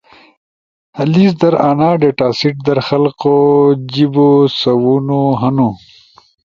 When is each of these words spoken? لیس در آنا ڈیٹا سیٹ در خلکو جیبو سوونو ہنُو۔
لیس 1.11 1.31
در 1.41 1.53
آنا 1.69 1.89
ڈیٹا 2.01 2.27
سیٹ 2.37 2.55
در 2.65 2.79
خلکو 2.87 3.35
جیبو 3.91 4.29
سوونو 4.59 5.21
ہنُو۔ 5.39 5.69